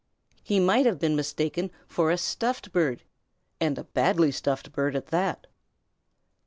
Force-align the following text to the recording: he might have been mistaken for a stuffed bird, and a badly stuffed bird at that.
he 0.41 0.59
might 0.59 0.87
have 0.87 0.97
been 0.97 1.15
mistaken 1.15 1.69
for 1.87 2.09
a 2.09 2.17
stuffed 2.17 2.71
bird, 2.71 3.03
and 3.59 3.77
a 3.77 3.83
badly 3.83 4.31
stuffed 4.31 4.71
bird 4.71 4.95
at 4.95 5.09
that. 5.09 5.45